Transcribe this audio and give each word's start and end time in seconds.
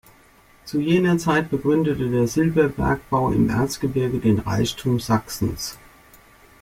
Zu 0.65 0.79
jener 0.79 1.19
Zeit 1.19 1.51
begründete 1.51 2.09
der 2.09 2.27
Silberbergbau 2.27 3.29
im 3.33 3.51
Erzgebirge 3.51 4.17
den 4.17 4.39
Reichtum 4.39 4.99
Sachsens. 4.99 5.77